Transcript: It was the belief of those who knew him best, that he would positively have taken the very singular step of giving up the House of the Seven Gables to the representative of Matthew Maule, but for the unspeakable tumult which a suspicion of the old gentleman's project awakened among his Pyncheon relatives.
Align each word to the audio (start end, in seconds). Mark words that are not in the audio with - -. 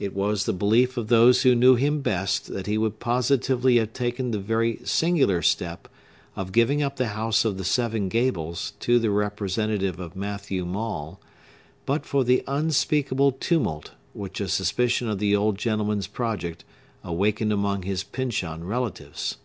It 0.00 0.14
was 0.16 0.46
the 0.46 0.52
belief 0.52 0.96
of 0.96 1.06
those 1.06 1.42
who 1.42 1.54
knew 1.54 1.76
him 1.76 2.00
best, 2.00 2.48
that 2.52 2.66
he 2.66 2.76
would 2.76 2.98
positively 2.98 3.76
have 3.76 3.92
taken 3.92 4.32
the 4.32 4.40
very 4.40 4.80
singular 4.82 5.42
step 5.42 5.86
of 6.34 6.50
giving 6.50 6.82
up 6.82 6.96
the 6.96 7.10
House 7.14 7.44
of 7.44 7.56
the 7.56 7.62
Seven 7.62 8.08
Gables 8.08 8.72
to 8.80 8.98
the 8.98 9.12
representative 9.12 10.00
of 10.00 10.16
Matthew 10.16 10.64
Maule, 10.64 11.20
but 11.86 12.04
for 12.04 12.24
the 12.24 12.42
unspeakable 12.48 13.30
tumult 13.30 13.92
which 14.12 14.40
a 14.40 14.48
suspicion 14.48 15.08
of 15.08 15.20
the 15.20 15.36
old 15.36 15.56
gentleman's 15.56 16.08
project 16.08 16.64
awakened 17.04 17.52
among 17.52 17.82
his 17.84 18.02
Pyncheon 18.02 18.64
relatives. 18.64 19.36